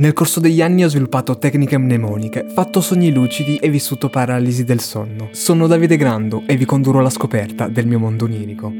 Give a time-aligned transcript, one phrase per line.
[0.00, 4.80] Nel corso degli anni ho sviluppato tecniche mnemoniche, fatto sogni lucidi e vissuto paralisi del
[4.80, 5.28] sonno.
[5.32, 8.72] Sono Davide Grando e vi condurrò alla scoperta del mio mondo onirico.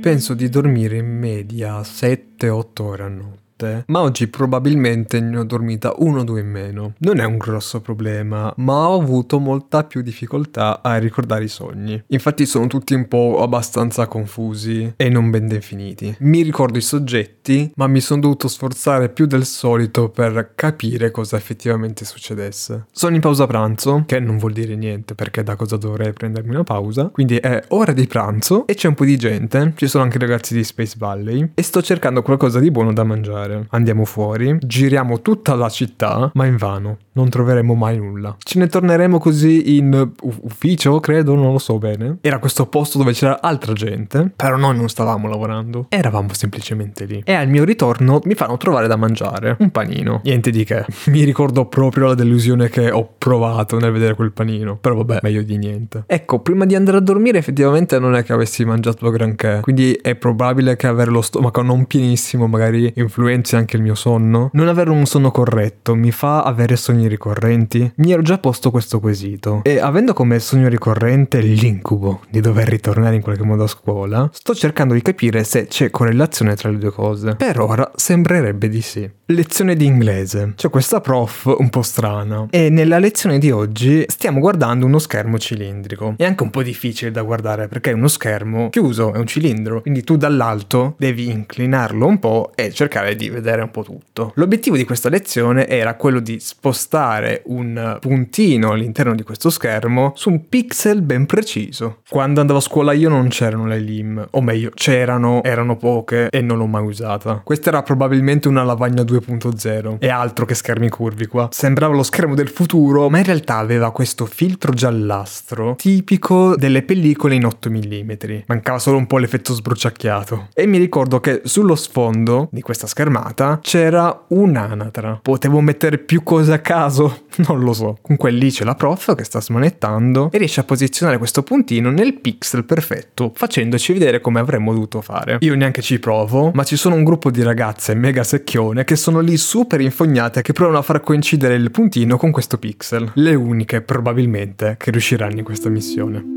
[0.00, 5.44] Penso di dormire in media 7-8 ore a notte notte, ma oggi probabilmente ne ho
[5.44, 6.94] dormita uno o due in meno.
[6.98, 12.02] Non è un grosso problema, ma ho avuto molta più difficoltà a ricordare i sogni.
[12.08, 16.14] Infatti sono tutti un po' abbastanza confusi e non ben definiti.
[16.20, 21.36] Mi ricordo i soggetti, ma mi sono dovuto sforzare più del solito per capire cosa
[21.36, 22.86] effettivamente succedesse.
[22.92, 26.64] Sono in pausa pranzo, che non vuol dire niente perché da cosa dovrei prendermi una
[26.64, 30.18] pausa, quindi è ora di pranzo e c'è un po' di gente, ci sono anche
[30.18, 33.66] ragazzi di Space Valley e sto cercando qualcosa di buono da mangiare fare.
[33.70, 38.36] Andiamo fuori, giriamo tutta la città, ma invano, non troveremo mai nulla.
[38.38, 42.18] Ce ne torneremo così in ufficio, credo, non lo so bene.
[42.20, 47.22] Era questo posto dove c'era altra gente, però noi non stavamo lavorando, eravamo semplicemente lì.
[47.24, 50.20] E al mio ritorno mi fanno trovare da mangiare un panino.
[50.24, 50.84] Niente di che.
[51.06, 55.42] Mi ricordo proprio la delusione che ho provato nel vedere quel panino, però vabbè, meglio
[55.42, 56.04] di niente.
[56.06, 60.14] Ecco, prima di andare a dormire effettivamente non è che avessi mangiato granché, quindi è
[60.16, 64.50] probabile che avere lo stomaco non pienissimo magari influenza influenzi anche il mio sonno?
[64.52, 67.92] Non avere un sonno corretto mi fa avere sogni ricorrenti?
[67.96, 73.16] Mi ero già posto questo quesito e avendo come sogno ricorrente l'incubo di dover ritornare
[73.16, 76.90] in qualche modo a scuola, sto cercando di capire se c'è correlazione tra le due
[76.90, 77.36] cose.
[77.36, 79.08] Per ora sembrerebbe di sì.
[79.26, 80.52] Lezione di inglese.
[80.54, 85.38] C'è questa prof un po' strana e nella lezione di oggi stiamo guardando uno schermo
[85.38, 86.14] cilindrico.
[86.16, 89.82] È anche un po' difficile da guardare perché è uno schermo chiuso, è un cilindro,
[89.82, 94.32] quindi tu dall'alto devi inclinarlo un po' e cercare di vedere un po' tutto.
[94.36, 100.30] L'obiettivo di questa lezione era quello di spostare un puntino all'interno di questo schermo su
[100.30, 102.00] un pixel ben preciso.
[102.08, 106.40] Quando andavo a scuola io non c'erano le LIM, o meglio, c'erano, erano poche e
[106.40, 107.40] non l'ho mai usata.
[107.44, 111.48] Questa era probabilmente una lavagna 2.0 e altro che schermi curvi qua.
[111.50, 117.34] Sembrava lo schermo del futuro, ma in realtà aveva questo filtro giallastro tipico delle pellicole
[117.34, 118.10] in 8 mm.
[118.46, 120.48] Mancava solo un po' l'effetto sbruciacchiato.
[120.54, 125.20] E mi ricordo che sullo sfondo di questa schermata schermata c'era un'anatra.
[125.22, 127.24] Potevo mettere più cose a caso?
[127.46, 127.98] Non lo so.
[128.00, 132.18] Comunque lì c'è la prof che sta smanettando e riesce a posizionare questo puntino nel
[132.18, 135.36] pixel perfetto, facendoci vedere come avremmo dovuto fare.
[135.40, 139.20] Io neanche ci provo, ma ci sono un gruppo di ragazze mega secchione che sono
[139.20, 143.12] lì super infognate che provano a far coincidere il puntino con questo pixel.
[143.14, 146.35] Le uniche probabilmente che riusciranno in questa missione.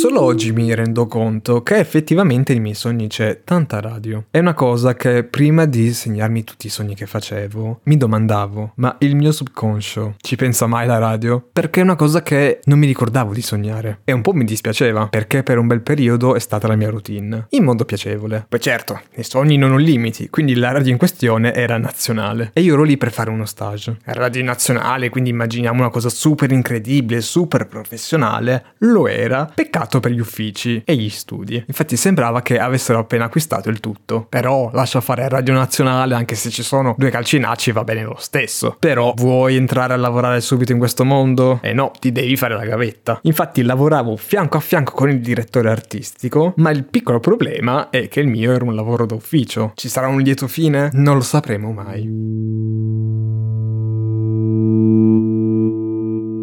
[0.00, 4.24] Solo oggi mi rendo conto che effettivamente nei miei sogni c'è tanta radio.
[4.30, 8.96] È una cosa che prima di segnarmi tutti i sogni che facevo, mi domandavo, ma
[9.00, 11.46] il mio subconscio ci pensa mai la radio?
[11.52, 14.00] Perché è una cosa che non mi ricordavo di sognare.
[14.04, 17.48] E un po' mi dispiaceva, perché per un bel periodo è stata la mia routine,
[17.50, 18.46] in modo piacevole.
[18.48, 22.52] Poi certo, i sogni non ho limiti, quindi la radio in questione era nazionale.
[22.54, 23.98] E io ero lì per fare uno stage.
[24.04, 28.64] Radio nazionale, quindi immaginiamo una cosa super incredibile, super professionale.
[28.78, 29.44] Lo era.
[29.54, 31.62] Peccato pagato per gli uffici e gli studi.
[31.66, 34.26] Infatti sembrava che avessero appena acquistato il tutto.
[34.28, 38.76] Però lascia fare Radio Nazionale anche se ci sono due calcinacci va bene lo stesso.
[38.78, 41.58] Però vuoi entrare a lavorare subito in questo mondo?
[41.62, 43.18] Eh no, ti devi fare la gavetta.
[43.22, 48.20] Infatti lavoravo fianco a fianco con il direttore artistico, ma il piccolo problema è che
[48.20, 49.72] il mio era un lavoro d'ufficio.
[49.74, 50.90] Ci sarà un lieto fine?
[50.92, 53.09] Non lo sapremo mai.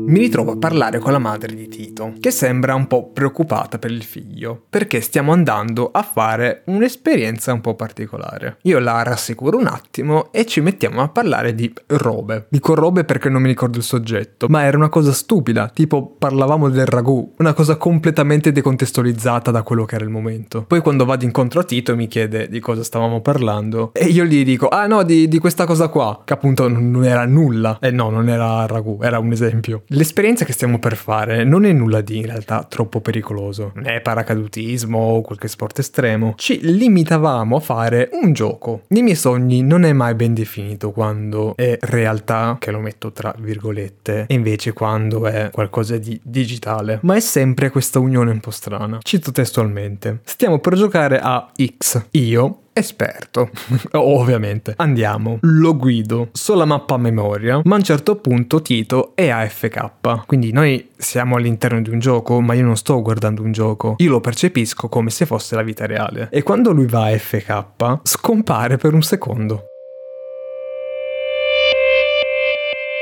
[0.08, 3.92] Mi ritrovo a parlare con la madre di Tito, che sembra un po' preoccupata per
[3.92, 8.58] il figlio, perché stiamo andando a fare un'esperienza un po' particolare.
[8.64, 12.48] Io la rassicuro un attimo e ci mettiamo a parlare di robe.
[12.50, 16.70] Dico robe perché non mi ricordo il soggetto, ma era una cosa stupida, tipo parlavamo
[16.70, 20.64] del ragù, una cosa completamente decontestualizzata da quello che era il momento.
[20.64, 24.46] Poi quando vado incontro a Tito mi chiede di cosa stavamo parlando e io gli
[24.46, 27.80] dico, ah no, di, di questa cosa qua, che appunto non era nulla.
[27.82, 29.84] E no, non era ragù, era un esempio.
[29.98, 34.96] L'esperienza che stiamo per fare non è nulla di in realtà troppo pericoloso, è paracadutismo
[34.96, 38.84] o qualche sport estremo, ci limitavamo a fare un gioco.
[38.90, 43.34] Nei miei sogni non è mai ben definito quando è realtà, che lo metto tra
[43.40, 48.52] virgolette, e invece quando è qualcosa di digitale, ma è sempre questa unione un po'
[48.52, 49.00] strana.
[49.02, 53.50] Cito testualmente, stiamo per giocare a X, io esperto.
[53.94, 54.74] Ovviamente.
[54.78, 55.38] Andiamo.
[55.42, 56.30] Lo guido.
[56.32, 57.62] Sulla mappa a memoria.
[57.64, 60.26] Ma a un certo punto Tito è AFK.
[60.26, 63.96] Quindi noi siamo all'interno di un gioco, ma io non sto guardando un gioco.
[63.98, 66.30] Io lo percepisco come se fosse la vita reale.
[66.32, 69.66] E quando lui va AFK, scompare per un secondo.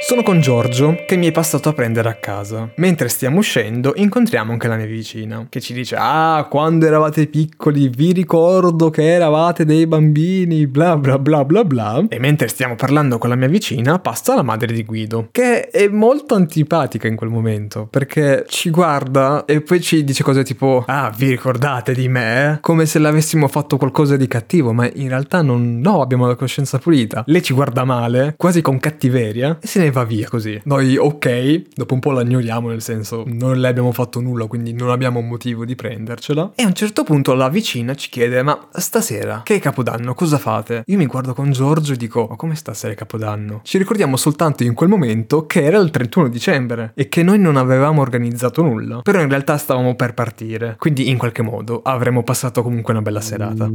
[0.07, 2.69] Sono con Giorgio che mi è passato a prendere a casa.
[2.75, 7.89] Mentre stiamo uscendo incontriamo anche la mia vicina che ci dice ah quando eravate piccoli
[7.89, 13.17] vi ricordo che eravate dei bambini bla bla bla bla bla e mentre stiamo parlando
[13.17, 17.31] con la mia vicina passa la madre di Guido che è molto antipatica in quel
[17.31, 22.59] momento perché ci guarda e poi ci dice cose tipo ah vi ricordate di me?
[22.61, 26.77] Come se l'avessimo fatto qualcosa di cattivo ma in realtà non no abbiamo la coscienza
[26.77, 27.23] pulita.
[27.25, 30.59] Lei ci guarda male quasi con cattiveria e se ne va via così.
[30.65, 34.73] Noi, ok, dopo un po' la ignoriamo, nel senso non le abbiamo fatto nulla, quindi
[34.73, 36.51] non abbiamo motivo di prendercela.
[36.55, 40.37] E a un certo punto la vicina ci chiede: Ma stasera, che è Capodanno, cosa
[40.37, 40.83] fate?
[40.87, 43.61] Io mi guardo con Giorgio e dico: Ma come stasera è Capodanno?
[43.63, 47.55] Ci ricordiamo soltanto in quel momento che era il 31 dicembre e che noi non
[47.55, 49.01] avevamo organizzato nulla.
[49.01, 53.21] Però in realtà stavamo per partire, quindi in qualche modo avremmo passato comunque una bella
[53.21, 53.69] serata.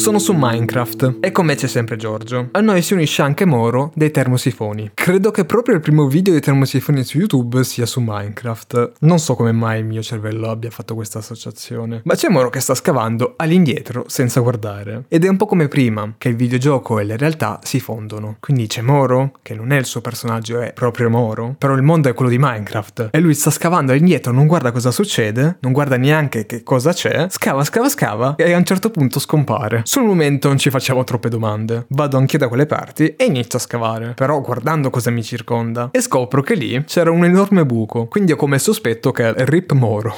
[0.00, 2.48] Sono su Minecraft e con me c'è sempre Giorgio.
[2.52, 4.92] A noi si unisce anche Moro dei termosifoni.
[4.94, 8.92] Credo che proprio il primo video dei termosifoni su YouTube sia su Minecraft.
[9.00, 12.00] Non so come mai il mio cervello abbia fatto questa associazione.
[12.04, 15.04] Ma c'è Moro che sta scavando all'indietro senza guardare.
[15.08, 18.38] Ed è un po' come prima, che il videogioco e la realtà si fondono.
[18.40, 21.56] Quindi c'è Moro, che non è il suo personaggio, è proprio Moro.
[21.58, 23.10] Però il mondo è quello di Minecraft.
[23.12, 27.26] E lui sta scavando all'indietro, non guarda cosa succede, non guarda neanche che cosa c'è.
[27.28, 29.82] Scava, scava, scava e a un certo punto scompare.
[29.92, 31.86] Sul momento non ci facciamo troppe domande.
[31.88, 34.12] Vado anche da quelle parti e inizio a scavare.
[34.14, 38.06] Però guardando cosa mi circonda e scopro che lì c'era un enorme buco.
[38.06, 40.14] Quindi ho come sospetto che è Rip Moro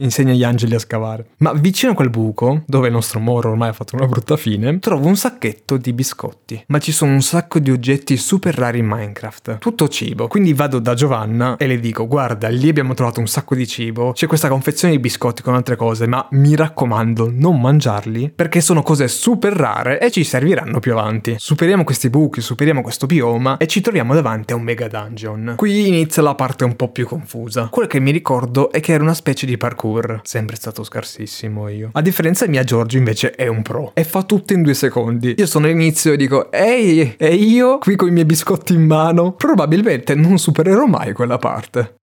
[0.00, 1.26] insegna agli angeli a scavare.
[1.38, 4.78] Ma vicino a quel buco, dove il nostro Moro ormai ha fatto una brutta fine,
[4.78, 6.64] trovo un sacchetto di biscotti.
[6.68, 9.58] Ma ci sono un sacco di oggetti super rari in Minecraft.
[9.58, 10.28] Tutto cibo.
[10.28, 14.12] Quindi vado da Giovanna e le dico: Guarda, lì abbiamo trovato un sacco di cibo.
[14.12, 18.82] C'è questa confezione di biscotti con altre cose, ma mi raccomando, non mangiarli perché sono
[18.82, 21.34] cose super rare e ci serviranno più avanti.
[21.38, 25.54] Superiamo questi buchi, superiamo questo bioma e ci troviamo davanti a un mega dungeon.
[25.56, 27.68] Qui inizia la parte un po' più confusa.
[27.70, 31.68] Quel che mi ricordo è che era una specie di parkour parkour, sempre stato scarsissimo
[31.68, 31.90] io.
[31.92, 35.34] A differenza mia Giorgio invece è un pro e fa tutto in due secondi.
[35.36, 39.32] Io sono all'inizio e dico ehi, e io qui con i miei biscotti in mano?
[39.32, 41.99] Probabilmente non supererò mai quella parte.